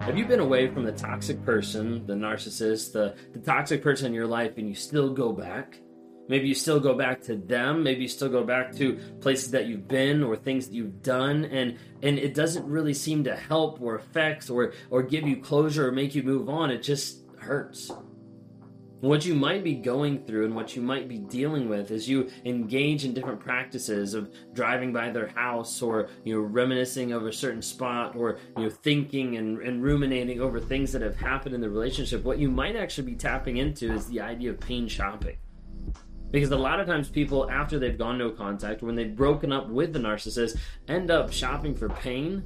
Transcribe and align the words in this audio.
Have 0.00 0.16
you 0.16 0.26
been 0.26 0.40
away 0.40 0.68
from 0.68 0.84
the 0.84 0.92
toxic 0.92 1.42
person, 1.44 2.06
the 2.06 2.14
narcissist, 2.14 2.92
the, 2.92 3.16
the 3.32 3.40
toxic 3.40 3.82
person 3.82 4.06
in 4.06 4.14
your 4.14 4.26
life, 4.26 4.56
and 4.56 4.68
you 4.68 4.74
still 4.74 5.12
go 5.12 5.32
back? 5.32 5.80
Maybe 6.28 6.48
you 6.48 6.54
still 6.54 6.80
go 6.80 6.94
back 6.94 7.22
to 7.22 7.36
them. 7.36 7.82
Maybe 7.82 8.02
you 8.02 8.08
still 8.08 8.28
go 8.28 8.44
back 8.44 8.74
to 8.76 8.98
places 9.20 9.52
that 9.52 9.66
you've 9.66 9.88
been 9.88 10.22
or 10.22 10.36
things 10.36 10.68
that 10.68 10.74
you've 10.74 11.02
done, 11.02 11.44
and 11.46 11.78
and 12.02 12.18
it 12.18 12.34
doesn't 12.34 12.66
really 12.66 12.94
seem 12.94 13.24
to 13.24 13.36
help 13.36 13.80
or 13.80 13.96
affect 13.96 14.50
or 14.50 14.72
or 14.90 15.02
give 15.02 15.26
you 15.26 15.36
closure 15.36 15.88
or 15.88 15.92
make 15.92 16.14
you 16.14 16.22
move 16.22 16.48
on. 16.48 16.70
It 16.70 16.82
just 16.82 17.20
hurts 17.38 17.92
what 19.00 19.24
you 19.26 19.34
might 19.34 19.62
be 19.62 19.74
going 19.74 20.24
through 20.24 20.46
and 20.46 20.54
what 20.54 20.74
you 20.74 20.80
might 20.80 21.08
be 21.08 21.18
dealing 21.18 21.68
with 21.68 21.90
as 21.90 22.08
you 22.08 22.30
engage 22.44 23.04
in 23.04 23.12
different 23.12 23.40
practices 23.40 24.14
of 24.14 24.32
driving 24.54 24.92
by 24.92 25.10
their 25.10 25.28
house 25.28 25.82
or 25.82 26.08
you 26.24 26.34
know 26.34 26.40
reminiscing 26.40 27.12
of 27.12 27.26
a 27.26 27.32
certain 27.32 27.60
spot 27.60 28.16
or 28.16 28.38
you 28.56 28.64
know 28.64 28.70
thinking 28.70 29.36
and, 29.36 29.60
and 29.60 29.82
ruminating 29.82 30.40
over 30.40 30.58
things 30.58 30.92
that 30.92 31.02
have 31.02 31.16
happened 31.16 31.54
in 31.54 31.60
the 31.60 31.68
relationship. 31.68 32.24
What 32.24 32.38
you 32.38 32.50
might 32.50 32.76
actually 32.76 33.10
be 33.10 33.16
tapping 33.16 33.58
into 33.58 33.92
is 33.92 34.06
the 34.06 34.20
idea 34.20 34.50
of 34.50 34.60
pain 34.60 34.88
shopping. 34.88 35.36
Because 36.30 36.50
a 36.50 36.56
lot 36.56 36.80
of 36.80 36.86
times 36.86 37.08
people 37.08 37.50
after 37.50 37.78
they've 37.78 37.96
gone 37.96 38.18
no 38.18 38.30
contact 38.30 38.82
when 38.82 38.94
they've 38.94 39.14
broken 39.14 39.52
up 39.52 39.68
with 39.68 39.92
the 39.92 39.98
narcissist 39.98 40.58
end 40.88 41.10
up 41.10 41.32
shopping 41.32 41.74
for 41.74 41.88
pain 41.88 42.42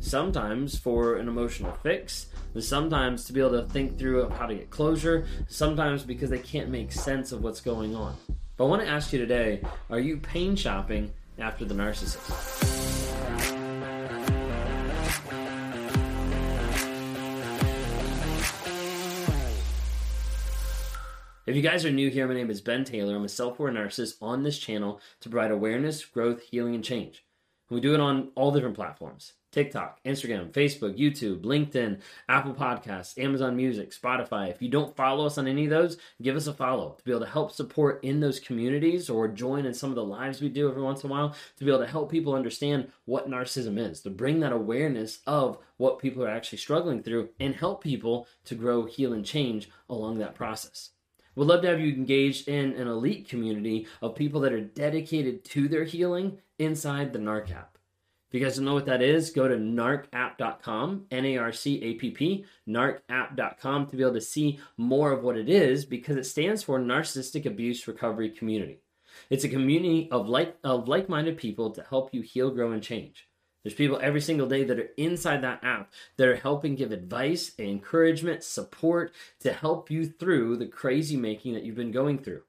sometimes 0.00 0.78
for 0.78 1.16
an 1.16 1.28
emotional 1.28 1.72
fix 1.82 2.26
sometimes 2.60 3.24
to 3.24 3.32
be 3.32 3.40
able 3.40 3.50
to 3.50 3.68
think 3.68 3.98
through 3.98 4.28
how 4.30 4.46
to 4.46 4.54
get 4.54 4.70
closure, 4.70 5.26
sometimes 5.48 6.02
because 6.02 6.30
they 6.30 6.38
can't 6.38 6.68
make 6.68 6.92
sense 6.92 7.32
of 7.32 7.42
what's 7.42 7.60
going 7.60 7.94
on. 7.94 8.16
But 8.56 8.66
I 8.66 8.68
want 8.68 8.82
to 8.82 8.88
ask 8.88 9.12
you 9.12 9.18
today 9.18 9.62
are 9.90 9.98
you 9.98 10.18
pain 10.18 10.54
shopping 10.56 11.12
after 11.38 11.64
the 11.64 11.74
narcissist? 11.74 12.84
If 21.46 21.54
you 21.54 21.60
guys 21.60 21.84
are 21.84 21.90
new 21.90 22.08
here, 22.08 22.26
my 22.26 22.32
name 22.32 22.48
is 22.50 22.62
Ben 22.62 22.84
Taylor. 22.84 23.14
I'm 23.14 23.24
a 23.24 23.28
self 23.28 23.58
aware 23.60 23.70
narcissist 23.72 24.14
on 24.22 24.42
this 24.42 24.58
channel 24.58 25.00
to 25.20 25.28
provide 25.28 25.50
awareness, 25.50 26.04
growth, 26.04 26.40
healing, 26.40 26.74
and 26.74 26.82
change. 26.82 27.22
And 27.68 27.76
We 27.76 27.80
do 27.82 27.92
it 27.92 28.00
on 28.00 28.30
all 28.34 28.50
different 28.50 28.76
platforms. 28.76 29.34
TikTok, 29.54 30.02
Instagram, 30.04 30.50
Facebook, 30.50 30.98
YouTube, 30.98 31.42
LinkedIn, 31.42 32.00
Apple 32.28 32.54
Podcasts, 32.54 33.16
Amazon 33.16 33.56
Music, 33.56 33.92
Spotify. 33.92 34.50
If 34.50 34.60
you 34.60 34.68
don't 34.68 34.96
follow 34.96 35.26
us 35.26 35.38
on 35.38 35.46
any 35.46 35.64
of 35.64 35.70
those, 35.70 35.96
give 36.20 36.34
us 36.34 36.48
a 36.48 36.52
follow 36.52 36.96
to 36.98 37.04
be 37.04 37.12
able 37.12 37.20
to 37.20 37.26
help 37.30 37.52
support 37.52 38.02
in 38.02 38.18
those 38.18 38.40
communities 38.40 39.08
or 39.08 39.28
join 39.28 39.64
in 39.64 39.72
some 39.72 39.90
of 39.90 39.96
the 39.96 40.04
lives 40.04 40.40
we 40.40 40.48
do 40.48 40.68
every 40.68 40.82
once 40.82 41.04
in 41.04 41.10
a 41.10 41.12
while 41.12 41.36
to 41.56 41.64
be 41.64 41.70
able 41.70 41.84
to 41.84 41.90
help 41.90 42.10
people 42.10 42.34
understand 42.34 42.90
what 43.04 43.30
narcissism 43.30 43.78
is, 43.78 44.00
to 44.00 44.10
bring 44.10 44.40
that 44.40 44.50
awareness 44.50 45.20
of 45.24 45.58
what 45.76 46.00
people 46.00 46.24
are 46.24 46.28
actually 46.28 46.58
struggling 46.58 47.00
through 47.00 47.28
and 47.38 47.54
help 47.54 47.80
people 47.80 48.26
to 48.44 48.56
grow, 48.56 48.84
heal, 48.84 49.12
and 49.12 49.24
change 49.24 49.70
along 49.88 50.18
that 50.18 50.34
process. 50.34 50.90
We'd 51.36 51.46
love 51.46 51.62
to 51.62 51.68
have 51.68 51.80
you 51.80 51.92
engaged 51.92 52.48
in 52.48 52.72
an 52.72 52.88
elite 52.88 53.28
community 53.28 53.86
of 54.02 54.16
people 54.16 54.40
that 54.40 54.52
are 54.52 54.60
dedicated 54.60 55.44
to 55.44 55.68
their 55.68 55.84
healing 55.84 56.38
inside 56.58 57.12
the 57.12 57.20
NARC 57.20 57.52
app. 57.52 57.73
If 58.34 58.40
you 58.40 58.46
guys 58.46 58.56
don't 58.56 58.64
know 58.64 58.74
what 58.74 58.86
that 58.86 59.00
is, 59.00 59.30
go 59.30 59.46
to 59.46 59.54
narcapp.com, 59.54 61.06
N 61.12 61.24
A 61.24 61.36
R 61.36 61.52
C 61.52 61.80
A 61.84 61.94
P 61.94 62.10
P, 62.10 62.44
narcapp.com 62.68 63.86
to 63.86 63.96
be 63.96 64.02
able 64.02 64.14
to 64.14 64.20
see 64.20 64.58
more 64.76 65.12
of 65.12 65.22
what 65.22 65.36
it 65.36 65.48
is 65.48 65.84
because 65.84 66.16
it 66.16 66.26
stands 66.26 66.60
for 66.60 66.80
Narcissistic 66.80 67.46
Abuse 67.46 67.86
Recovery 67.86 68.30
Community. 68.30 68.80
It's 69.30 69.44
a 69.44 69.48
community 69.48 70.08
of 70.10 70.28
like 70.28 70.56
of 70.64 70.88
like-minded 70.88 71.36
people 71.36 71.70
to 71.70 71.86
help 71.88 72.12
you 72.12 72.22
heal, 72.22 72.50
grow, 72.50 72.72
and 72.72 72.82
change. 72.82 73.28
There's 73.62 73.76
people 73.76 74.00
every 74.02 74.20
single 74.20 74.48
day 74.48 74.64
that 74.64 74.80
are 74.80 74.90
inside 74.96 75.44
that 75.44 75.62
app 75.62 75.92
that 76.16 76.26
are 76.26 76.34
helping 76.34 76.74
give 76.74 76.90
advice, 76.90 77.52
encouragement, 77.56 78.42
support 78.42 79.12
to 79.42 79.52
help 79.52 79.92
you 79.92 80.06
through 80.06 80.56
the 80.56 80.66
crazy 80.66 81.16
making 81.16 81.54
that 81.54 81.62
you've 81.62 81.76
been 81.76 81.92
going 81.92 82.18
through. 82.18 82.42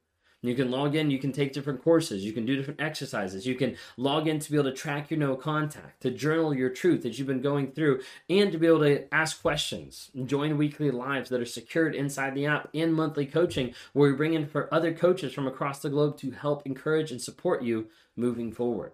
You 0.48 0.56
can 0.56 0.72
log 0.72 0.96
in, 0.96 1.12
you 1.12 1.20
can 1.20 1.32
take 1.32 1.54
different 1.54 1.84
courses, 1.84 2.24
you 2.24 2.34
can 2.34 2.46
do 2.46 2.56
different 2.56 2.82
exercises, 2.82 3.46
you 3.46 3.56
can 3.56 3.76
log 3.98 4.28
in 4.28 4.40
to 4.40 4.52
be 4.52 4.58
able 4.58 4.70
to 4.70 4.76
track 4.76 5.10
your 5.10 5.20
no 5.20 5.36
contact, 5.36 6.02
to 6.02 6.12
journal 6.12 6.54
your 6.54 6.70
truth 6.70 7.04
that 7.04 7.18
you've 7.18 7.28
been 7.28 7.42
going 7.42 7.72
through, 7.72 8.02
and 8.30 8.52
to 8.52 8.58
be 8.58 8.68
able 8.68 8.80
to 8.80 9.14
ask 9.14 9.42
questions. 9.42 10.12
Join 10.26 10.58
weekly 10.58 10.92
lives 10.92 11.30
that 11.30 11.42
are 11.42 11.46
secured 11.46 11.96
inside 11.96 12.36
the 12.36 12.46
app 12.46 12.70
and 12.74 12.94
monthly 12.94 13.26
coaching 13.26 13.74
where 13.94 14.10
we 14.10 14.16
bring 14.16 14.34
in 14.34 14.48
for 14.48 14.74
other 14.74 14.94
coaches 14.94 15.34
from 15.34 15.48
across 15.48 15.80
the 15.80 15.90
globe 15.90 16.18
to 16.18 16.32
help 16.32 16.66
encourage 16.66 17.12
and 17.12 17.22
support 17.22 17.64
you 17.64 17.88
moving 18.16 18.52
forward. 18.52 18.94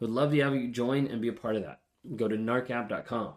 We'd 0.00 0.10
love 0.10 0.32
to 0.32 0.40
have 0.40 0.54
you 0.54 0.68
join 0.68 1.06
and 1.06 1.20
be 1.20 1.28
a 1.28 1.32
part 1.32 1.56
of 1.56 1.62
that. 1.62 1.80
Go 2.16 2.28
to 2.28 2.36
narcapp.com. 2.36 3.34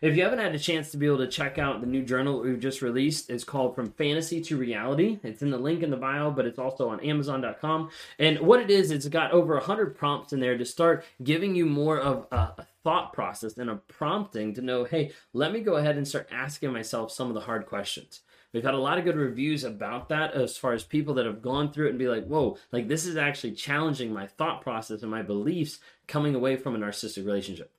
If 0.00 0.16
you 0.16 0.22
haven't 0.22 0.40
had 0.40 0.54
a 0.54 0.58
chance 0.58 0.90
to 0.90 0.96
be 0.96 1.06
able 1.06 1.18
to 1.18 1.28
check 1.28 1.58
out 1.58 1.80
the 1.80 1.86
new 1.86 2.02
journal 2.02 2.40
we've 2.40 2.60
just 2.60 2.82
released, 2.82 3.30
it's 3.30 3.44
called 3.44 3.74
From 3.74 3.90
Fantasy 3.92 4.40
to 4.42 4.56
Reality. 4.56 5.18
It's 5.22 5.42
in 5.42 5.50
the 5.50 5.58
link 5.58 5.82
in 5.82 5.90
the 5.90 5.96
bio, 5.96 6.30
but 6.30 6.46
it's 6.46 6.58
also 6.58 6.88
on 6.88 7.00
Amazon.com. 7.00 7.90
And 8.18 8.40
what 8.40 8.60
it 8.60 8.70
is, 8.70 8.90
it's 8.90 9.08
got 9.08 9.32
over 9.32 9.54
100 9.54 9.96
prompts 9.96 10.32
in 10.32 10.40
there 10.40 10.58
to 10.58 10.64
start 10.64 11.04
giving 11.22 11.54
you 11.54 11.66
more 11.66 11.98
of 11.98 12.26
a 12.30 12.66
thought 12.84 13.12
process 13.12 13.56
and 13.58 13.70
a 13.70 13.76
prompting 13.76 14.54
to 14.54 14.62
know, 14.62 14.84
hey, 14.84 15.12
let 15.32 15.52
me 15.52 15.60
go 15.60 15.76
ahead 15.76 15.96
and 15.96 16.06
start 16.06 16.28
asking 16.30 16.72
myself 16.72 17.10
some 17.10 17.28
of 17.28 17.34
the 17.34 17.40
hard 17.40 17.66
questions. 17.66 18.20
We've 18.52 18.64
had 18.64 18.74
a 18.74 18.78
lot 18.78 18.96
of 18.96 19.04
good 19.04 19.16
reviews 19.16 19.64
about 19.64 20.08
that 20.08 20.34
as 20.34 20.56
far 20.56 20.72
as 20.72 20.84
people 20.84 21.12
that 21.14 21.26
have 21.26 21.42
gone 21.42 21.72
through 21.72 21.86
it 21.86 21.90
and 21.90 21.98
be 21.98 22.08
like, 22.08 22.24
whoa, 22.26 22.56
like 22.72 22.88
this 22.88 23.04
is 23.04 23.16
actually 23.16 23.52
challenging 23.52 24.12
my 24.12 24.26
thought 24.26 24.62
process 24.62 25.02
and 25.02 25.10
my 25.10 25.22
beliefs 25.22 25.78
coming 26.06 26.34
away 26.34 26.56
from 26.56 26.74
a 26.74 26.78
narcissistic 26.78 27.26
relationship. 27.26 27.70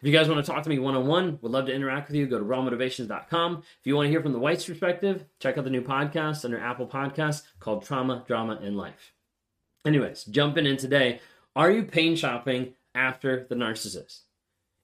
If 0.00 0.06
you 0.06 0.12
guys 0.12 0.28
want 0.28 0.44
to 0.44 0.50
talk 0.50 0.62
to 0.62 0.68
me 0.68 0.78
one 0.78 0.94
on 0.94 1.06
one, 1.06 1.38
would 1.42 1.52
love 1.52 1.66
to 1.66 1.74
interact 1.74 2.08
with 2.08 2.16
you. 2.16 2.26
Go 2.26 2.38
to 2.38 2.44
rawmotivations.com. 2.44 3.56
If 3.58 3.86
you 3.86 3.96
want 3.96 4.06
to 4.06 4.10
hear 4.10 4.20
from 4.20 4.32
the 4.32 4.38
White's 4.38 4.66
perspective, 4.66 5.24
check 5.40 5.56
out 5.56 5.64
the 5.64 5.70
new 5.70 5.82
podcast 5.82 6.44
under 6.44 6.60
Apple 6.60 6.86
Podcasts 6.86 7.42
called 7.60 7.84
Trauma, 7.84 8.24
Drama, 8.26 8.58
and 8.62 8.76
Life. 8.76 9.12
Anyways, 9.86 10.24
jumping 10.24 10.66
in 10.66 10.76
today, 10.76 11.20
are 11.54 11.70
you 11.70 11.84
pain 11.84 12.16
shopping 12.16 12.74
after 12.94 13.46
the 13.48 13.54
narcissist? 13.54 14.20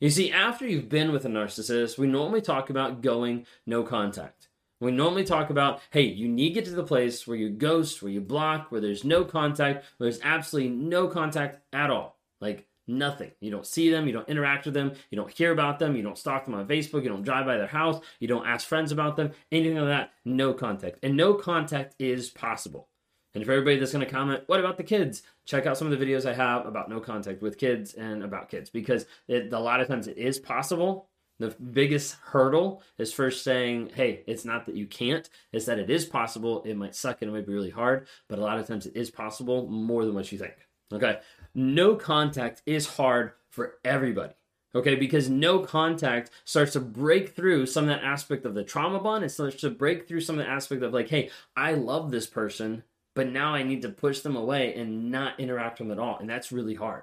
You 0.00 0.10
see, 0.10 0.32
after 0.32 0.66
you've 0.66 0.88
been 0.88 1.12
with 1.12 1.24
a 1.24 1.28
narcissist, 1.28 1.98
we 1.98 2.06
normally 2.06 2.40
talk 2.40 2.70
about 2.70 3.02
going 3.02 3.46
no 3.66 3.82
contact. 3.82 4.48
We 4.80 4.90
normally 4.90 5.22
talk 5.22 5.50
about, 5.50 5.80
hey, 5.90 6.02
you 6.02 6.28
need 6.28 6.48
to 6.48 6.54
get 6.54 6.64
to 6.64 6.72
the 6.72 6.82
place 6.82 7.24
where 7.24 7.36
you 7.36 7.50
ghost, 7.50 8.02
where 8.02 8.10
you 8.10 8.20
block, 8.20 8.72
where 8.72 8.80
there's 8.80 9.04
no 9.04 9.24
contact, 9.24 9.84
where 9.96 10.10
there's 10.10 10.20
absolutely 10.24 10.70
no 10.70 11.06
contact 11.06 11.60
at 11.72 11.90
all. 11.90 12.18
Like 12.40 12.66
Nothing. 12.88 13.30
You 13.40 13.50
don't 13.50 13.66
see 13.66 13.90
them, 13.90 14.06
you 14.06 14.12
don't 14.12 14.28
interact 14.28 14.64
with 14.64 14.74
them, 14.74 14.92
you 15.10 15.16
don't 15.16 15.30
hear 15.30 15.52
about 15.52 15.78
them, 15.78 15.94
you 15.94 16.02
don't 16.02 16.18
stalk 16.18 16.44
them 16.44 16.54
on 16.54 16.66
Facebook, 16.66 17.02
you 17.02 17.08
don't 17.08 17.22
drive 17.22 17.46
by 17.46 17.56
their 17.56 17.66
house, 17.66 18.02
you 18.18 18.26
don't 18.26 18.46
ask 18.46 18.66
friends 18.66 18.90
about 18.90 19.16
them, 19.16 19.30
anything 19.52 19.76
like 19.76 19.86
that. 19.86 20.12
No 20.24 20.52
contact. 20.52 20.98
And 21.02 21.16
no 21.16 21.34
contact 21.34 21.94
is 21.98 22.30
possible. 22.30 22.88
And 23.34 23.44
for 23.46 23.52
everybody 23.52 23.78
that's 23.78 23.92
going 23.92 24.04
to 24.04 24.10
comment, 24.10 24.42
what 24.46 24.60
about 24.60 24.76
the 24.76 24.82
kids? 24.82 25.22
Check 25.46 25.64
out 25.64 25.78
some 25.78 25.90
of 25.90 25.98
the 25.98 26.04
videos 26.04 26.26
I 26.26 26.34
have 26.34 26.66
about 26.66 26.90
no 26.90 27.00
contact 27.00 27.40
with 27.40 27.56
kids 27.56 27.94
and 27.94 28.22
about 28.22 28.50
kids 28.50 28.68
because 28.68 29.06
it, 29.26 29.52
a 29.52 29.58
lot 29.58 29.80
of 29.80 29.88
times 29.88 30.06
it 30.06 30.18
is 30.18 30.38
possible. 30.38 31.08
The 31.38 31.48
biggest 31.50 32.16
hurdle 32.22 32.82
is 32.98 33.12
first 33.12 33.42
saying, 33.42 33.92
hey, 33.94 34.22
it's 34.26 34.44
not 34.44 34.66
that 34.66 34.76
you 34.76 34.86
can't, 34.86 35.28
it's 35.52 35.64
that 35.64 35.78
it 35.78 35.88
is 35.88 36.04
possible. 36.04 36.62
It 36.64 36.76
might 36.76 36.94
suck 36.94 37.22
and 37.22 37.30
it 37.30 37.34
might 37.34 37.46
be 37.46 37.54
really 37.54 37.70
hard, 37.70 38.06
but 38.28 38.38
a 38.38 38.42
lot 38.42 38.58
of 38.58 38.66
times 38.66 38.86
it 38.86 38.96
is 38.96 39.10
possible 39.10 39.66
more 39.66 40.04
than 40.04 40.14
what 40.14 40.30
you 40.30 40.38
think. 40.38 40.54
Okay 40.94 41.18
no 41.54 41.96
contact 41.96 42.62
is 42.66 42.86
hard 42.86 43.32
for 43.50 43.74
everybody. 43.84 44.34
Okay, 44.74 44.94
because 44.94 45.28
no 45.28 45.58
contact 45.58 46.30
starts 46.46 46.72
to 46.72 46.80
break 46.80 47.36
through 47.36 47.66
some 47.66 47.84
of 47.84 47.88
that 47.88 48.04
aspect 48.04 48.46
of 48.46 48.54
the 48.54 48.64
trauma 48.64 49.00
bond. 49.00 49.22
It 49.22 49.28
starts 49.28 49.60
to 49.60 49.70
break 49.70 50.08
through 50.08 50.22
some 50.22 50.38
of 50.38 50.44
the 50.44 50.50
aspect 50.50 50.82
of 50.82 50.94
like, 50.94 51.10
hey, 51.10 51.28
I 51.54 51.74
love 51.74 52.10
this 52.10 52.26
person, 52.26 52.82
but 53.14 53.28
now 53.28 53.54
I 53.54 53.64
need 53.64 53.82
to 53.82 53.90
push 53.90 54.20
them 54.20 54.34
away 54.34 54.74
and 54.74 55.10
not 55.10 55.38
interact 55.38 55.78
with 55.78 55.88
them 55.88 55.98
at 55.98 56.02
all. 56.02 56.18
And 56.18 56.28
that's 56.28 56.52
really 56.52 56.74
hard. 56.74 57.02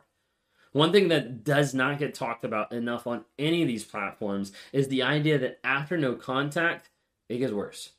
One 0.71 0.91
thing 0.91 1.09
that 1.09 1.43
does 1.43 1.75
not 1.75 1.99
get 1.99 2.15
talked 2.15 2.43
about 2.43 2.71
enough 2.71 3.05
on 3.05 3.25
any 3.37 3.61
of 3.61 3.67
these 3.67 3.83
platforms 3.85 4.51
is 4.73 4.87
the 4.87 5.03
idea 5.03 5.37
that 5.37 5.59
after 5.63 5.95
no 5.95 6.15
contact, 6.15 6.89
it 7.27 7.37
gets 7.37 7.53
worse. 7.53 7.91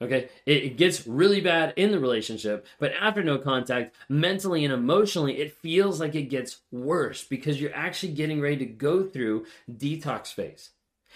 Okay, 0.00 0.28
it, 0.46 0.76
gets 0.76 1.08
really 1.08 1.40
bad 1.40 1.74
in 1.76 1.90
the 1.90 1.98
relationship, 1.98 2.66
but 2.78 2.92
after 2.92 3.22
no 3.24 3.36
contact, 3.36 3.96
mentally 4.08 4.64
and 4.64 4.72
emotionally, 4.72 5.38
it 5.38 5.52
feels 5.52 5.98
like 5.98 6.14
it 6.14 6.30
gets 6.30 6.60
worse 6.70 7.24
because 7.24 7.60
you're 7.60 7.74
actually 7.74 8.12
getting 8.12 8.40
ready 8.40 8.58
to 8.58 8.66
go 8.66 9.02
through 9.02 9.46
detox 9.68 10.32
phase. 10.32 10.70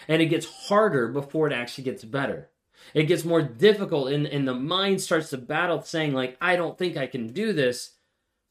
And 0.08 0.20
it 0.20 0.26
gets 0.26 0.46
harder 0.46 1.06
before 1.06 1.46
it 1.46 1.52
actually 1.52 1.84
gets 1.84 2.02
better. 2.02 2.50
It 2.92 3.04
gets 3.04 3.24
more 3.24 3.40
difficult, 3.42 4.10
and, 4.10 4.26
and 4.26 4.48
the 4.48 4.54
mind 4.54 5.00
starts 5.00 5.30
to 5.30 5.38
battle, 5.38 5.80
saying, 5.82 6.12
like, 6.12 6.36
I 6.40 6.56
don't 6.56 6.76
think 6.76 6.96
I 6.96 7.06
can 7.06 7.28
do 7.28 7.52
this 7.52 7.92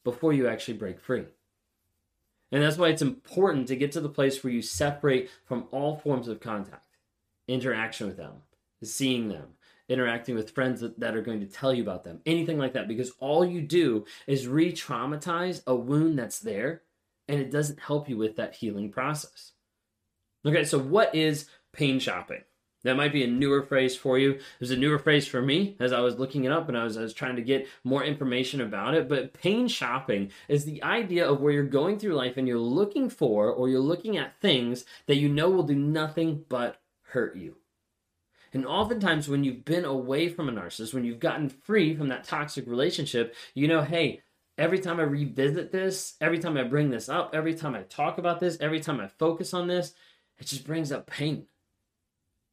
before 0.05 0.31
you 0.31 0.47
actually 0.47 0.77
break 0.77 1.01
free. 1.01 1.25
And 2.53 2.63
that's 2.63 2.77
why 2.77 2.87
it's 2.87 3.01
important 3.01 3.67
to 3.67 3.75
get 3.75 3.91
to 3.93 4.01
the 4.01 4.09
place 4.09 4.41
where 4.43 4.53
you 4.53 4.61
separate 4.61 5.29
from 5.45 5.67
all 5.71 5.97
forms 5.97 6.29
of 6.29 6.39
contact, 6.39 6.97
interaction 7.49 8.07
with 8.07 8.17
them, 8.17 8.43
seeing 8.81 9.27
them, 9.27 9.55
interacting 9.91 10.35
with 10.35 10.51
friends 10.51 10.81
that, 10.81 10.99
that 10.99 11.15
are 11.15 11.21
going 11.21 11.41
to 11.41 11.45
tell 11.45 11.73
you 11.73 11.83
about 11.83 12.03
them, 12.03 12.21
anything 12.25 12.57
like 12.57 12.73
that, 12.73 12.87
because 12.87 13.11
all 13.19 13.45
you 13.45 13.61
do 13.61 14.05
is 14.25 14.47
re 14.47 14.71
traumatize 14.71 15.61
a 15.67 15.75
wound 15.75 16.17
that's 16.17 16.39
there 16.39 16.81
and 17.27 17.39
it 17.39 17.51
doesn't 17.51 17.79
help 17.79 18.09
you 18.09 18.17
with 18.17 18.35
that 18.37 18.55
healing 18.55 18.91
process. 18.91 19.51
Okay, 20.45 20.63
so 20.63 20.79
what 20.79 21.13
is 21.13 21.47
pain 21.71 21.99
shopping? 21.99 22.41
That 22.83 22.95
might 22.95 23.13
be 23.13 23.23
a 23.23 23.27
newer 23.27 23.61
phrase 23.61 23.95
for 23.95 24.17
you. 24.17 24.39
There's 24.59 24.71
a 24.71 24.77
newer 24.77 24.97
phrase 24.97 25.27
for 25.27 25.41
me 25.41 25.75
as 25.79 25.93
I 25.93 25.99
was 25.99 26.17
looking 26.17 26.45
it 26.45 26.51
up 26.51 26.67
and 26.67 26.75
I 26.75 26.83
was, 26.83 26.97
I 26.97 27.01
was 27.01 27.13
trying 27.13 27.35
to 27.35 27.43
get 27.43 27.67
more 27.83 28.03
information 28.03 28.59
about 28.59 28.95
it. 28.95 29.07
But 29.07 29.33
pain 29.33 29.67
shopping 29.67 30.31
is 30.47 30.65
the 30.65 30.81
idea 30.81 31.29
of 31.29 31.41
where 31.41 31.53
you're 31.53 31.63
going 31.63 31.99
through 31.99 32.15
life 32.15 32.37
and 32.37 32.47
you're 32.47 32.57
looking 32.57 33.09
for 33.09 33.51
or 33.51 33.69
you're 33.69 33.79
looking 33.79 34.17
at 34.17 34.39
things 34.41 34.83
that 35.05 35.17
you 35.17 35.29
know 35.29 35.49
will 35.49 35.63
do 35.63 35.75
nothing 35.75 36.43
but 36.49 36.81
hurt 37.09 37.35
you. 37.35 37.57
And 38.53 38.65
oftentimes, 38.65 39.29
when 39.29 39.43
you've 39.43 39.63
been 39.63 39.85
away 39.85 40.27
from 40.27 40.49
a 40.49 40.51
narcissist, 40.51 40.93
when 40.93 41.05
you've 41.05 41.19
gotten 41.19 41.49
free 41.49 41.95
from 41.95 42.09
that 42.09 42.25
toxic 42.25 42.67
relationship, 42.67 43.33
you 43.53 43.67
know, 43.67 43.81
hey, 43.81 44.21
every 44.57 44.79
time 44.79 44.99
I 44.99 45.03
revisit 45.03 45.71
this, 45.71 46.15
every 46.19 46.37
time 46.37 46.57
I 46.57 46.63
bring 46.63 46.89
this 46.89 47.07
up, 47.07 47.31
every 47.33 47.53
time 47.53 47.75
I 47.75 47.83
talk 47.83 48.17
about 48.17 48.39
this, 48.39 48.57
every 48.59 48.81
time 48.81 48.99
I 48.99 49.07
focus 49.07 49.53
on 49.53 49.67
this, 49.67 49.93
it 50.37 50.47
just 50.47 50.65
brings 50.65 50.91
up 50.91 51.07
pain. 51.07 51.47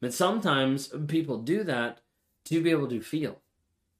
But 0.00 0.14
sometimes 0.14 0.88
people 1.08 1.38
do 1.38 1.64
that 1.64 2.00
to 2.44 2.62
be 2.62 2.70
able 2.70 2.88
to 2.88 3.00
feel 3.00 3.40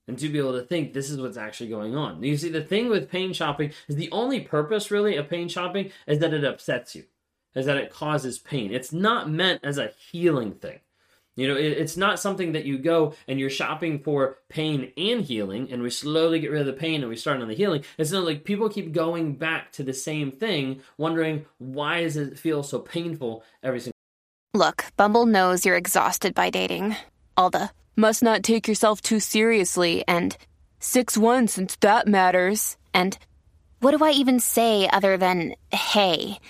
and 0.07 0.19
to 0.19 0.29
be 0.29 0.39
able 0.39 0.53
to 0.53 0.63
think 0.63 0.93
this 0.93 1.11
is 1.11 1.21
what's 1.21 1.37
actually 1.37 1.69
going 1.69 1.97
on. 1.97 2.23
You 2.23 2.37
see, 2.37 2.49
the 2.49 2.63
thing 2.63 2.89
with 2.89 3.11
pain 3.11 3.33
shopping 3.33 3.73
is 3.89 3.97
the 3.97 4.11
only 4.11 4.41
purpose 4.41 4.91
really 4.91 5.17
of 5.17 5.29
pain 5.29 5.49
shopping 5.49 5.91
is 6.07 6.21
that 6.21 6.33
it 6.33 6.45
upsets 6.45 6.95
you, 6.95 7.05
is 7.55 7.67
that 7.67 7.77
it 7.77 7.93
causes 7.93 8.39
pain. 8.39 8.73
It's 8.73 8.93
not 8.93 9.29
meant 9.29 9.61
as 9.65 9.79
a 9.79 9.93
healing 10.11 10.53
thing. 10.53 10.79
You 11.39 11.47
know, 11.47 11.57
it, 11.57 11.79
it's 11.79 11.97
not 11.97 12.19
something 12.19 12.53
that 12.53 12.65
you 12.65 12.79
go 12.79 13.15
and 13.29 13.39
you're 13.39 13.49
shopping 13.49 14.01
for 14.01 14.39
pain 14.49 14.93
and 14.97 15.25
healing, 15.25 15.71
and 15.71 15.83
we 15.85 15.91
slowly 15.91 16.41
get 16.41 16.51
rid 16.51 16.63
of 16.63 16.67
the 16.67 16.73
pain 16.73 17.01
and 17.01 17.09
we 17.09 17.15
start 17.15 17.41
on 17.41 17.47
the 17.47 17.55
healing. 17.55 17.85
It's 17.97 18.11
not 18.11 18.25
like 18.25 18.43
people 18.43 18.69
keep 18.69 18.93
going 18.93 19.37
back 19.37 19.71
to 19.75 19.85
the 19.85 19.95
same 19.95 20.33
thing, 20.33 20.81
wondering 20.97 21.47
why 21.59 22.03
does 22.03 22.17
it 22.17 22.41
feel 22.41 22.65
so 22.65 22.81
painful 22.81 23.45
every 23.63 23.79
single. 23.79 23.93
Look, 24.53 24.87
Bumble 24.97 25.27
knows 25.27 25.65
you're 25.65 25.77
exhausted 25.77 26.35
by 26.35 26.51
dating. 26.51 26.97
All 27.37 27.51
the 27.51 27.71
must 27.95 28.21
not 28.21 28.43
take 28.43 28.67
yourself 28.67 29.01
too 29.01 29.21
seriously 29.21 30.03
and 30.09 30.37
six 30.81 31.17
one 31.17 31.47
since 31.47 31.77
that 31.77 32.09
matters. 32.09 32.77
And 32.93 33.17
what 33.79 33.97
do 33.97 34.05
I 34.05 34.11
even 34.11 34.41
say 34.41 34.89
other 34.89 35.17
than 35.17 35.55
hey? 35.71 36.41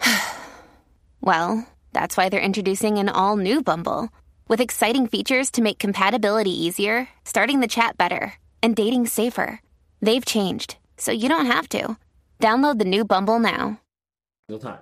well, 1.20 1.66
that's 1.92 2.16
why 2.16 2.30
they're 2.30 2.40
introducing 2.40 2.96
an 2.96 3.10
all 3.10 3.36
new 3.36 3.60
Bumble. 3.62 4.08
With 4.52 4.60
exciting 4.60 5.06
features 5.06 5.50
to 5.52 5.62
make 5.62 5.78
compatibility 5.78 6.50
easier, 6.50 7.08
starting 7.24 7.60
the 7.60 7.66
chat 7.66 7.96
better, 7.96 8.34
and 8.62 8.76
dating 8.76 9.06
safer. 9.06 9.62
They've 10.02 10.26
changed, 10.26 10.76
so 10.98 11.10
you 11.10 11.26
don't 11.30 11.46
have 11.46 11.70
to. 11.70 11.96
Download 12.38 12.78
the 12.78 12.84
new 12.84 13.02
Bumble 13.02 13.38
now. 13.38 13.80
Time. 14.60 14.80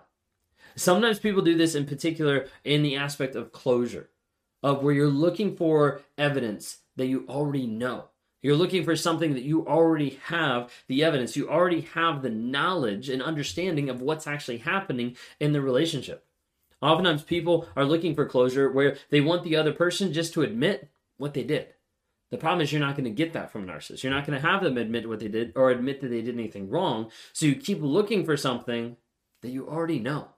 Sometimes 0.74 1.20
people 1.20 1.42
do 1.42 1.56
this 1.56 1.76
in 1.76 1.86
particular 1.86 2.48
in 2.64 2.82
the 2.82 2.96
aspect 2.96 3.36
of 3.36 3.52
closure, 3.52 4.10
of 4.60 4.82
where 4.82 4.92
you're 4.92 5.06
looking 5.06 5.54
for 5.54 6.00
evidence 6.18 6.78
that 6.96 7.06
you 7.06 7.24
already 7.28 7.68
know. 7.68 8.06
You're 8.42 8.56
looking 8.56 8.82
for 8.82 8.96
something 8.96 9.34
that 9.34 9.44
you 9.44 9.64
already 9.68 10.18
have 10.24 10.72
the 10.88 11.04
evidence, 11.04 11.36
you 11.36 11.48
already 11.48 11.82
have 11.82 12.22
the 12.22 12.30
knowledge 12.30 13.08
and 13.08 13.22
understanding 13.22 13.88
of 13.88 14.02
what's 14.02 14.26
actually 14.26 14.58
happening 14.58 15.16
in 15.38 15.52
the 15.52 15.62
relationship. 15.62 16.26
Oftentimes, 16.82 17.22
people 17.22 17.68
are 17.76 17.84
looking 17.84 18.14
for 18.14 18.26
closure 18.26 18.70
where 18.70 18.96
they 19.10 19.20
want 19.20 19.44
the 19.44 19.56
other 19.56 19.72
person 19.72 20.12
just 20.12 20.32
to 20.34 20.42
admit 20.42 20.90
what 21.18 21.34
they 21.34 21.44
did. 21.44 21.68
The 22.30 22.38
problem 22.38 22.60
is, 22.60 22.72
you're 22.72 22.80
not 22.80 22.94
going 22.94 23.04
to 23.04 23.10
get 23.10 23.32
that 23.32 23.50
from 23.50 23.68
a 23.68 23.72
narcissist. 23.72 24.02
You're 24.02 24.12
not 24.12 24.26
going 24.26 24.40
to 24.40 24.48
have 24.48 24.62
them 24.62 24.78
admit 24.78 25.08
what 25.08 25.20
they 25.20 25.28
did 25.28 25.52
or 25.56 25.70
admit 25.70 26.00
that 26.00 26.08
they 26.08 26.22
did 26.22 26.34
anything 26.34 26.70
wrong. 26.70 27.10
So 27.32 27.46
you 27.46 27.56
keep 27.56 27.82
looking 27.82 28.24
for 28.24 28.36
something 28.36 28.96
that 29.42 29.50
you 29.50 29.68
already 29.68 29.98
know, 29.98 30.28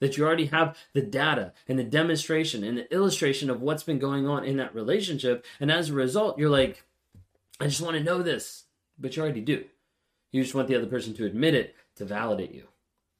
that 0.00 0.16
you 0.16 0.26
already 0.26 0.46
have 0.46 0.76
the 0.92 1.02
data 1.02 1.52
and 1.68 1.78
the 1.78 1.84
demonstration 1.84 2.64
and 2.64 2.76
the 2.76 2.92
illustration 2.92 3.48
of 3.48 3.62
what's 3.62 3.84
been 3.84 3.98
going 3.98 4.26
on 4.26 4.44
in 4.44 4.56
that 4.56 4.74
relationship. 4.74 5.46
And 5.60 5.70
as 5.70 5.90
a 5.90 5.94
result, 5.94 6.38
you're 6.38 6.50
like, 6.50 6.82
I 7.60 7.66
just 7.66 7.80
want 7.80 7.96
to 7.96 8.02
know 8.02 8.22
this, 8.22 8.64
but 8.98 9.16
you 9.16 9.22
already 9.22 9.40
do. 9.40 9.64
You 10.32 10.42
just 10.42 10.54
want 10.54 10.68
the 10.68 10.74
other 10.74 10.86
person 10.86 11.14
to 11.14 11.26
admit 11.26 11.54
it 11.54 11.74
to 11.96 12.04
validate 12.04 12.52
you. 12.52 12.64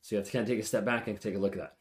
So 0.03 0.15
you 0.15 0.19
have 0.19 0.27
to 0.27 0.33
kind 0.33 0.43
of 0.43 0.49
take 0.49 0.61
a 0.61 0.67
step 0.67 0.85
back 0.85 1.07
and 1.07 1.19
take 1.21 1.35
a 1.35 1.39
look 1.39 1.53
at 1.53 1.61
that. 1.61 1.76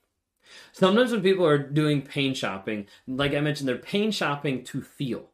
Sometimes 0.71 1.12
when 1.12 1.21
people 1.21 1.45
are 1.45 1.57
doing 1.57 2.01
pain 2.01 2.33
shopping, 2.33 2.88
like 3.07 3.33
I 3.33 3.42
mentioned, 3.42 3.68
they're 3.68 3.77
pain 3.77 4.12
shopping 4.12 4.63
to 4.65 4.81
feel. 4.81 5.30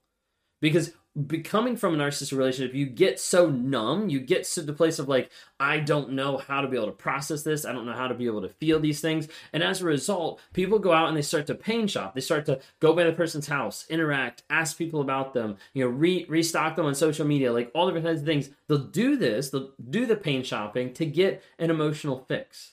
Because 0.59 0.93
becoming 1.27 1.75
from 1.75 1.93
a 1.93 1.97
narcissistic 1.97 2.37
relationship, 2.37 2.73
you 2.73 2.85
get 2.85 3.19
so 3.19 3.49
numb, 3.49 4.07
you 4.07 4.19
get 4.19 4.45
to 4.45 4.61
the 4.61 4.71
place 4.71 4.97
of 4.97 5.09
like, 5.09 5.29
I 5.59 5.79
don't 5.79 6.11
know 6.11 6.37
how 6.37 6.61
to 6.61 6.67
be 6.67 6.77
able 6.77 6.87
to 6.87 6.93
process 6.93 7.43
this, 7.43 7.65
I 7.65 7.73
don't 7.73 7.85
know 7.85 7.93
how 7.93 8.07
to 8.07 8.13
be 8.13 8.27
able 8.27 8.41
to 8.43 8.49
feel 8.49 8.79
these 8.79 9.01
things. 9.01 9.27
And 9.51 9.61
as 9.61 9.81
a 9.81 9.85
result, 9.85 10.39
people 10.53 10.79
go 10.79 10.93
out 10.93 11.09
and 11.09 11.17
they 11.17 11.21
start 11.21 11.47
to 11.47 11.55
pain 11.55 11.87
shop. 11.87 12.15
They 12.15 12.21
start 12.21 12.45
to 12.45 12.61
go 12.79 12.93
by 12.93 13.03
the 13.03 13.11
person's 13.11 13.47
house, 13.47 13.85
interact, 13.89 14.43
ask 14.49 14.77
people 14.77 15.01
about 15.01 15.33
them, 15.33 15.57
you 15.73 15.83
know, 15.83 15.89
re- 15.89 16.25
restock 16.29 16.75
them 16.75 16.85
on 16.85 16.95
social 16.95 17.25
media, 17.25 17.51
like 17.51 17.71
all 17.73 17.87
different 17.87 18.05
kinds 18.05 18.21
of 18.21 18.25
things. 18.25 18.49
They'll 18.67 18.77
do 18.77 19.17
this, 19.17 19.49
they'll 19.49 19.71
do 19.89 20.05
the 20.05 20.15
pain 20.15 20.43
shopping 20.43 20.93
to 20.93 21.05
get 21.05 21.43
an 21.59 21.69
emotional 21.69 22.23
fix. 22.27 22.71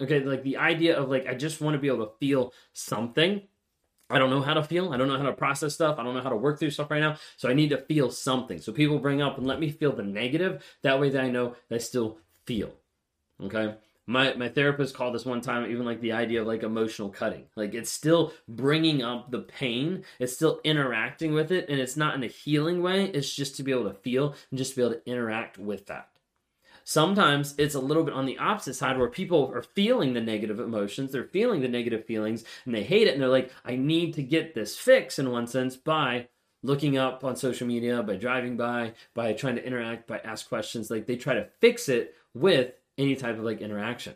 Okay, 0.00 0.20
like 0.20 0.42
the 0.42 0.56
idea 0.56 0.96
of 0.96 1.08
like 1.08 1.26
I 1.26 1.34
just 1.34 1.60
want 1.60 1.74
to 1.74 1.80
be 1.80 1.88
able 1.88 2.06
to 2.06 2.12
feel 2.20 2.52
something. 2.72 3.42
I 4.10 4.18
don't 4.18 4.30
know 4.30 4.40
how 4.40 4.54
to 4.54 4.62
feel. 4.62 4.92
I 4.92 4.96
don't 4.96 5.08
know 5.08 5.18
how 5.18 5.24
to 5.24 5.32
process 5.32 5.74
stuff. 5.74 5.98
I 5.98 6.02
don't 6.02 6.14
know 6.14 6.22
how 6.22 6.30
to 6.30 6.36
work 6.36 6.58
through 6.58 6.70
stuff 6.70 6.90
right 6.90 7.00
now. 7.00 7.16
So 7.36 7.48
I 7.48 7.54
need 7.54 7.70
to 7.70 7.78
feel 7.78 8.10
something. 8.10 8.58
So 8.58 8.72
people 8.72 8.98
bring 8.98 9.20
up 9.20 9.36
and 9.36 9.46
let 9.46 9.60
me 9.60 9.70
feel 9.70 9.92
the 9.92 10.02
negative. 10.02 10.64
That 10.82 10.98
way 10.98 11.10
that 11.10 11.22
I 11.22 11.30
know 11.30 11.56
that 11.68 11.74
I 11.74 11.78
still 11.78 12.18
feel. 12.46 12.72
Okay. 13.42 13.74
My, 14.06 14.32
my 14.32 14.48
therapist 14.48 14.94
called 14.94 15.14
this 15.14 15.26
one 15.26 15.42
time 15.42 15.70
even 15.70 15.84
like 15.84 16.00
the 16.00 16.12
idea 16.12 16.40
of 16.40 16.46
like 16.46 16.62
emotional 16.62 17.10
cutting 17.10 17.44
like 17.56 17.74
it's 17.74 17.90
still 17.90 18.32
bringing 18.48 19.02
up 19.02 19.30
the 19.30 19.40
pain 19.40 20.02
it's 20.18 20.32
still 20.32 20.62
interacting 20.64 21.34
with 21.34 21.52
it 21.52 21.68
and 21.68 21.78
it's 21.78 21.94
not 21.94 22.14
in 22.14 22.24
a 22.24 22.26
healing 22.26 22.80
way 22.80 23.04
it's 23.04 23.30
just 23.30 23.56
to 23.56 23.62
be 23.62 23.70
able 23.70 23.84
to 23.84 23.92
feel 23.92 24.34
and 24.50 24.56
just 24.56 24.70
to 24.70 24.76
be 24.76 24.82
able 24.82 24.94
to 24.94 25.10
interact 25.10 25.58
with 25.58 25.84
that 25.88 26.08
Sometimes 26.88 27.54
it's 27.58 27.74
a 27.74 27.80
little 27.80 28.02
bit 28.02 28.14
on 28.14 28.24
the 28.24 28.38
opposite 28.38 28.72
side 28.72 28.96
where 28.96 29.10
people 29.10 29.52
are 29.54 29.60
feeling 29.60 30.14
the 30.14 30.22
negative 30.22 30.58
emotions, 30.58 31.12
they're 31.12 31.22
feeling 31.22 31.60
the 31.60 31.68
negative 31.68 32.06
feelings, 32.06 32.44
and 32.64 32.74
they 32.74 32.82
hate 32.82 33.06
it, 33.06 33.12
and 33.12 33.20
they're 33.20 33.28
like, 33.28 33.52
I 33.62 33.76
need 33.76 34.14
to 34.14 34.22
get 34.22 34.54
this 34.54 34.74
fix 34.74 35.18
in 35.18 35.30
one 35.30 35.46
sense 35.46 35.76
by 35.76 36.28
looking 36.62 36.96
up 36.96 37.24
on 37.24 37.36
social 37.36 37.66
media, 37.66 38.02
by 38.02 38.16
driving 38.16 38.56
by, 38.56 38.94
by 39.12 39.34
trying 39.34 39.56
to 39.56 39.66
interact, 39.66 40.06
by 40.06 40.20
ask 40.20 40.48
questions. 40.48 40.90
Like 40.90 41.04
they 41.04 41.16
try 41.16 41.34
to 41.34 41.48
fix 41.60 41.90
it 41.90 42.14
with 42.32 42.72
any 42.96 43.16
type 43.16 43.36
of 43.36 43.44
like 43.44 43.60
interaction. 43.60 44.14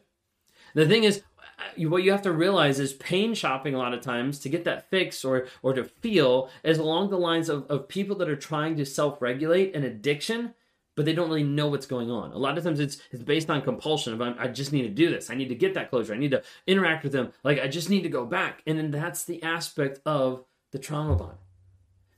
The 0.72 0.88
thing 0.88 1.04
is, 1.04 1.22
uh, 1.58 1.88
what 1.90 2.04
you 2.04 2.12
have 2.12 2.22
to 2.22 2.32
realize 2.32 2.80
is 2.80 2.94
pain 2.94 3.34
shopping 3.34 3.74
a 3.74 3.78
lot 3.78 3.92
of 3.92 4.00
times 4.00 4.38
to 4.38 4.48
get 4.48 4.64
that 4.64 4.88
fix 4.88 5.26
or 5.26 5.46
or 5.60 5.74
to 5.74 5.84
feel 5.84 6.48
is 6.64 6.78
along 6.78 7.10
the 7.10 7.18
lines 7.18 7.50
of, 7.50 7.66
of 7.68 7.86
people 7.86 8.16
that 8.16 8.30
are 8.30 8.34
trying 8.34 8.76
to 8.76 8.86
self-regulate 8.86 9.76
an 9.76 9.84
addiction 9.84 10.54
but 10.94 11.04
they 11.04 11.12
don't 11.12 11.28
really 11.28 11.42
know 11.42 11.68
what's 11.68 11.86
going 11.86 12.10
on. 12.10 12.32
A 12.32 12.38
lot 12.38 12.58
of 12.58 12.64
times 12.64 12.80
it's 12.80 12.98
it's 13.10 13.22
based 13.22 13.50
on 13.50 13.62
compulsion 13.62 14.12
of 14.12 14.20
I 14.20 14.48
just 14.48 14.72
need 14.72 14.82
to 14.82 14.88
do 14.88 15.10
this. 15.10 15.30
I 15.30 15.34
need 15.34 15.48
to 15.48 15.54
get 15.54 15.74
that 15.74 15.90
closure. 15.90 16.14
I 16.14 16.18
need 16.18 16.32
to 16.32 16.42
interact 16.66 17.04
with 17.04 17.12
them. 17.12 17.32
Like 17.42 17.60
I 17.60 17.68
just 17.68 17.90
need 17.90 18.02
to 18.02 18.08
go 18.08 18.26
back. 18.26 18.62
And 18.66 18.78
then 18.78 18.90
that's 18.90 19.24
the 19.24 19.42
aspect 19.42 20.00
of 20.04 20.44
the 20.70 20.78
trauma 20.78 21.16
bond. 21.16 21.38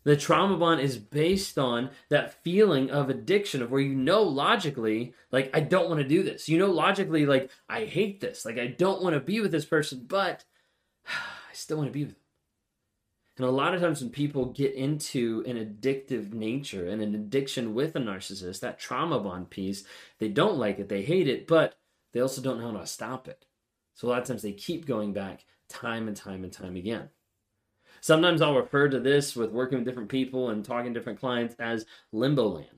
The 0.05 0.17
trauma 0.17 0.59
bond 0.59 0.83
is 0.83 0.99
based 0.99 1.59
on 1.59 1.91
that 2.11 2.43
feeling 2.45 2.91
of 2.91 3.09
addiction 3.09 3.63
of 3.63 3.71
where 3.71 3.81
you 3.81 3.95
know 3.95 4.23
logically, 4.23 5.15
like, 5.33 5.51
I 5.55 5.61
don't 5.61 5.89
want 5.89 6.03
to 6.03 6.07
do 6.07 6.23
this. 6.23 6.47
You 6.47 6.59
know 6.59 6.71
logically, 6.71 7.25
like, 7.25 7.51
I 7.71 7.87
hate 7.87 8.21
this. 8.21 8.45
Like, 8.45 8.59
I 8.59 8.67
don't 8.67 9.03
want 9.03 9.15
to 9.15 9.21
be 9.21 9.41
with 9.41 9.51
this 9.51 9.65
person, 9.65 10.05
but 10.07 10.45
I 11.07 11.55
still 11.55 11.79
want 11.79 11.89
to 11.89 11.93
be 11.93 12.05
with 12.05 12.15
them. 12.15 12.24
And 13.37 13.47
a 13.47 13.51
lot 13.51 13.75
of 13.75 13.81
times 13.81 14.01
when 14.01 14.11
people 14.11 14.47
get 14.47 14.75
into 14.75 15.43
an 15.47 15.57
addictive 15.57 16.33
nature 16.33 16.87
and 16.87 17.03
an 17.03 17.15
addiction 17.15 17.75
with 17.75 17.97
a 17.97 17.99
narcissist, 17.99 18.61
that 18.61 18.79
trauma 18.79 19.19
bond 19.19 19.51
piece, 19.51 19.85
they 20.19 20.29
don't 20.29 20.57
like 20.57 20.79
it, 20.79 20.89
they 20.89 21.03
hate 21.03 21.27
it, 21.27 21.49
but 21.49 21.75
they 22.13 22.21
also 22.21 22.41
don't 22.41 22.61
know 22.61 22.71
how 22.71 22.79
to 22.79 22.87
stop 22.87 23.27
it. 23.27 23.45
So 23.95 24.07
a 24.07 24.11
lot 24.11 24.23
of 24.23 24.29
times 24.29 24.43
they 24.43 24.53
keep 24.53 24.87
going 24.87 25.13
back 25.13 25.45
time 25.69 26.07
and 26.07 26.17
time 26.17 26.45
and 26.45 26.53
time 26.53 26.77
again. 26.77 27.11
Sometimes 28.01 28.41
I'll 28.41 28.55
refer 28.55 28.89
to 28.89 29.01
this 29.01 29.35
with 29.35 29.51
working 29.51 29.79
with 29.79 29.87
different 29.87 30.11
people 30.11 30.51
and 30.51 30.65
talking 30.65 30.93
to 30.93 31.01
different 31.01 31.19
clients 31.19 31.57
as 31.59 31.87
limbo 32.13 32.47
land. 32.47 32.69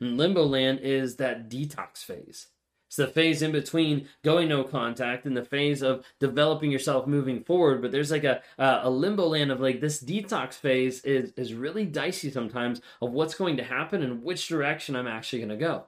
And 0.00 0.16
limbo 0.16 0.44
land 0.44 0.80
is 0.80 1.16
that 1.16 1.50
detox 1.50 2.04
phase. 2.04 2.48
It's 2.90 2.96
the 2.96 3.06
phase 3.06 3.40
in 3.40 3.52
between 3.52 4.08
going 4.24 4.48
no 4.48 4.64
contact 4.64 5.24
and 5.24 5.36
the 5.36 5.44
phase 5.44 5.80
of 5.80 6.04
developing 6.18 6.72
yourself 6.72 7.06
moving 7.06 7.44
forward. 7.44 7.82
But 7.82 7.92
there's 7.92 8.10
like 8.10 8.24
a 8.24 8.42
a 8.58 8.90
limbo 8.90 9.28
land 9.28 9.52
of 9.52 9.60
like 9.60 9.80
this 9.80 10.02
detox 10.02 10.54
phase 10.54 11.00
is 11.04 11.32
is 11.36 11.54
really 11.54 11.84
dicey 11.84 12.32
sometimes 12.32 12.80
of 13.00 13.12
what's 13.12 13.36
going 13.36 13.56
to 13.58 13.62
happen 13.62 14.02
and 14.02 14.24
which 14.24 14.48
direction 14.48 14.96
I'm 14.96 15.06
actually 15.06 15.38
going 15.38 15.50
to 15.50 15.56
go. 15.56 15.86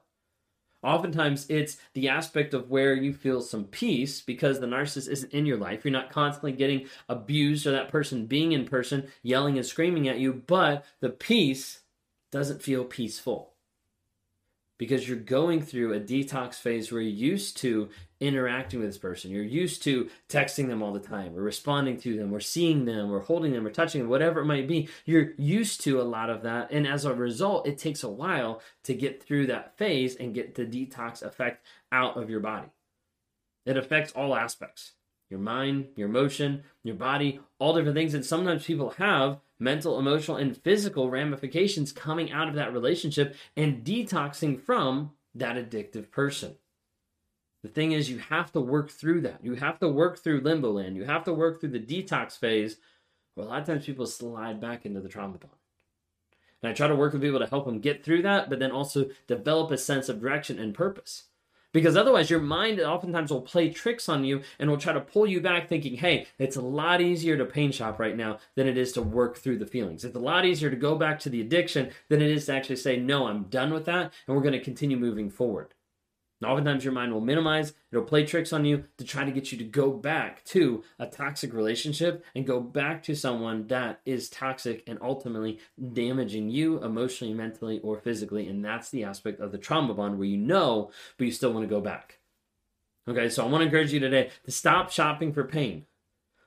Oftentimes, 0.85 1.47
it's 1.51 1.79
the 1.95 2.09
aspect 2.09 2.55
of 2.55 2.71
where 2.71 2.95
you 2.95 3.13
feel 3.13 3.41
some 3.41 3.65
peace 3.65 4.21
because 4.21 4.61
the 4.61 4.67
narcissist 4.69 5.09
isn't 5.09 5.33
in 5.33 5.45
your 5.45 5.59
life. 5.59 5.85
You're 5.85 5.91
not 5.91 6.11
constantly 6.11 6.53
getting 6.53 6.87
abused 7.09 7.67
or 7.67 7.73
that 7.73 7.89
person 7.89 8.27
being 8.27 8.53
in 8.53 8.65
person 8.65 9.09
yelling 9.25 9.57
and 9.57 9.67
screaming 9.67 10.07
at 10.07 10.21
you, 10.21 10.33
but 10.47 10.85
the 11.01 11.11
peace 11.11 11.81
doesn't 12.31 12.63
feel 12.63 12.85
peaceful 12.85 13.52
because 14.79 15.09
you're 15.09 15.19
going 15.19 15.63
through 15.63 15.93
a 15.93 16.01
detox 16.01 16.57
phase 16.57 16.91
where 16.91 17.01
you're 17.01 17.11
used 17.11 17.57
to 17.59 17.89
interacting 18.21 18.81
with 18.81 18.89
this 18.89 18.99
person. 18.99 19.31
You're 19.31 19.45
used 19.45 19.83
to 19.85 20.09
texting 20.29 20.69
them 20.69 20.83
all 20.83 20.93
the 20.93 21.01
time, 21.01 21.37
or 21.37 21.43
responding 21.43 21.99
to 21.99 22.17
them, 22.17 22.35
or 22.35 22.41
seeing 22.41 22.85
them, 22.85 23.13
or 23.13 23.21
holding 23.21 23.53
them, 23.53 23.67
or 23.67 23.71
touching 23.71 24.01
them, 24.01 24.11
whatever 24.11 24.41
it 24.41 24.47
might 24.47 24.69
be. 24.69 24.89
You're 25.05 25.33
used 25.37 25.83
to 25.83 26.01
a 26.01 26.03
lot 26.03 26.31
of 26.31 26.43
that. 26.43 26.71
And 26.71 26.87
as 26.87 27.05
a 27.05 27.15
result, 27.15 27.67
it 27.67 27.79
takes 27.79 28.03
a 28.03 28.09
while 28.09 28.61
to 28.85 28.95
get 28.95 29.23
through 29.23 29.47
that 29.47 29.77
phase 29.77 30.17
and 30.17 30.35
get 30.35 30.55
the 30.55 30.65
detox 30.65 31.23
effect 31.23 31.67
out 31.91 32.17
of 32.17 32.31
your 32.31 32.41
body. 32.41 32.69
It 33.67 33.77
affects 33.77 34.13
all 34.13 34.35
aspects 34.35 34.93
your 35.33 35.41
mind, 35.41 35.89
your 35.97 36.09
emotion, 36.09 36.63
your 36.85 36.95
body, 36.95 37.41
all 37.59 37.75
different 37.75 37.97
things. 37.97 38.13
And 38.13 38.25
sometimes 38.25 38.67
people 38.67 38.91
have 38.99 39.41
mental, 39.59 39.99
emotional, 39.99 40.37
and 40.37 40.55
physical 40.55 41.09
ramifications 41.09 41.91
coming 41.91 42.31
out 42.31 42.49
of 42.49 42.55
that 42.55 42.73
relationship 42.73 43.35
and 43.57 43.83
detoxing 43.83 44.61
from 44.61 45.13
that 45.35 45.57
addictive 45.57 46.11
person. 46.11 46.57
The 47.63 47.71
thing 47.71 47.93
is, 47.93 48.11
you 48.11 48.19
have 48.19 48.53
to 48.53 48.61
work 48.61 48.91
through 48.91 49.23
that. 49.23 49.43
You 49.43 49.55
have 49.55 49.79
to 49.79 49.89
work 49.89 50.19
through 50.19 50.41
limbo 50.41 50.71
land. 50.71 50.97
You 50.97 51.05
have 51.05 51.25
to 51.25 51.33
work 51.33 51.61
through 51.61 51.71
the 51.71 51.81
detox 51.81 52.39
phase 52.39 52.77
where 53.35 53.47
a 53.47 53.49
lot 53.49 53.61
of 53.63 53.67
times 53.67 53.87
people 53.87 54.05
slide 54.05 54.61
back 54.61 54.85
into 54.85 55.01
the 55.01 55.09
trauma 55.09 55.39
bond. 55.39 55.55
And 56.63 56.71
I 56.71 56.75
try 56.75 56.89
to 56.89 56.95
work 56.95 57.15
with 57.15 57.23
people 57.23 57.39
to 57.39 57.47
help 57.47 57.65
them 57.65 57.81
get 57.81 58.05
through 58.05 58.23
that, 58.23 58.51
but 58.51 58.59
then 58.59 58.71
also 58.71 59.07
develop 59.27 59.71
a 59.71 59.79
sense 59.79 60.11
of 60.11 60.21
direction 60.21 60.59
and 60.59 60.75
purpose. 60.75 61.25
Because 61.73 61.97
otherwise, 61.97 62.31
your 62.31 62.41
mind 62.41 62.81
oftentimes 62.81 63.31
will 63.31 63.41
play 63.41 63.71
tricks 63.71 64.09
on 64.09 64.25
you 64.25 64.43
and 64.59 64.69
will 64.69 64.77
try 64.77 64.93
to 64.93 65.01
pull 65.01 65.27
you 65.27 65.41
back, 65.41 65.69
thinking, 65.69 65.97
hey, 65.97 66.27
it's 66.39 66.57
a 66.57 66.63
lot 66.63 67.01
easier 67.01 67.37
to 67.37 67.45
pain 67.45 67.73
shop 67.73 67.99
right 67.99 68.17
now 68.17 68.39
than 68.55 68.69
it 68.69 68.77
is 68.77 68.93
to 68.93 69.03
work 69.03 69.39
through 69.39 69.59
the 69.59 69.67
feelings. 69.67 70.05
It's 70.05 70.17
a 70.17 70.21
lot 70.21 70.45
easier 70.45 70.71
to 70.71 70.77
go 70.77 70.97
back 70.97 71.19
to 71.21 71.31
the 71.31 71.41
addiction 71.41 71.91
than 72.09 72.21
it 72.21 72.31
is 72.31 72.47
to 72.47 72.55
actually 72.55 72.77
say, 72.77 72.97
no, 72.97 73.27
I'm 73.27 73.45
done 73.45 73.73
with 73.73 73.87
that, 73.87 74.13
and 74.27 74.37
we're 74.37 74.43
going 74.43 74.53
to 74.53 74.61
continue 74.61 74.97
moving 74.97 75.31
forward. 75.31 75.75
And 76.43 76.51
oftentimes 76.51 76.83
your 76.85 76.93
mind 76.93 77.13
will 77.13 77.21
minimize, 77.21 77.73
it'll 77.93 78.05
play 78.05 78.27
tricks 78.27 78.53
on 78.53 78.65
you 78.65 78.83
to 78.99 79.05
try 79.05 79.25
to 79.25 79.31
get 79.31 79.53
you 79.53 79.59
to 79.59 79.65
go 79.65 79.93
back 79.93 80.45
to 80.47 80.83
a 80.99 81.07
toxic 81.07 81.53
relationship 81.53 82.25
and 82.35 82.45
go 82.45 82.59
back 82.59 83.05
to 83.05 83.15
someone 83.15 83.69
that 83.69 84.01
is 84.05 84.29
toxic 84.29 84.83
and 84.89 84.99
ultimately 85.01 85.61
damaging 85.93 86.51
you 86.51 86.83
emotionally, 86.83 87.33
mentally, 87.33 87.79
or 87.85 88.01
physically. 88.01 88.49
And 88.49 88.65
that's 88.65 88.91
the 88.91 89.05
aspect 89.05 89.39
of 89.39 89.53
the 89.53 89.59
trauma 89.59 89.95
bond 89.95 90.19
where 90.19 90.27
you 90.27 90.37
know, 90.37 90.91
but 91.17 91.27
you 91.27 91.31
still 91.31 91.53
want 91.53 91.63
to 91.63 91.73
go 91.73 91.81
back. 91.81 92.19
Okay, 93.07 93.29
so 93.29 93.45
I 93.45 93.49
want 93.49 93.63
to 93.63 93.67
encourage 93.67 93.93
you 93.93 94.01
today 94.01 94.31
to 94.45 94.51
stop 94.51 94.91
shopping 94.91 95.33
for 95.33 95.45
pain. 95.45 95.87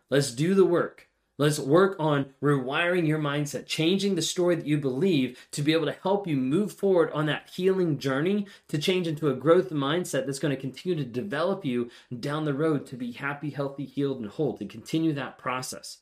Let's 0.09 0.33
do 0.33 0.55
the 0.55 0.65
work. 0.65 1.07
Let's 1.37 1.59
work 1.59 1.97
on 1.99 2.27
rewiring 2.41 3.07
your 3.07 3.19
mindset, 3.19 3.65
changing 3.65 4.15
the 4.15 4.21
story 4.21 4.55
that 4.55 4.65
you 4.65 4.77
believe 4.77 5.37
to 5.51 5.61
be 5.61 5.73
able 5.73 5.85
to 5.87 5.97
help 6.01 6.27
you 6.27 6.37
move 6.37 6.71
forward 6.71 7.11
on 7.11 7.25
that 7.25 7.49
healing 7.53 7.97
journey 7.97 8.47
to 8.69 8.77
change 8.77 9.05
into 9.05 9.29
a 9.29 9.33
growth 9.33 9.69
mindset 9.69 10.25
that's 10.25 10.39
going 10.39 10.55
to 10.55 10.61
continue 10.61 10.97
to 10.97 11.09
develop 11.09 11.65
you 11.65 11.89
down 12.21 12.45
the 12.45 12.53
road 12.53 12.85
to 12.87 12.95
be 12.95 13.11
happy, 13.11 13.49
healthy, 13.49 13.85
healed, 13.85 14.21
and 14.21 14.29
whole, 14.29 14.57
to 14.57 14.65
continue 14.65 15.11
that 15.11 15.37
process. 15.37 15.97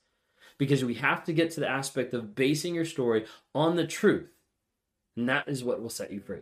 Because 0.59 0.85
we 0.85 0.93
have 0.95 1.23
to 1.23 1.33
get 1.33 1.49
to 1.51 1.59
the 1.59 1.69
aspect 1.69 2.13
of 2.13 2.35
basing 2.35 2.75
your 2.75 2.85
story 2.85 3.25
on 3.55 3.75
the 3.75 3.87
truth, 3.87 4.29
and 5.17 5.27
that 5.29 5.47
is 5.47 5.63
what 5.63 5.81
will 5.81 5.89
set 5.89 6.11
you 6.11 6.19
free. 6.19 6.41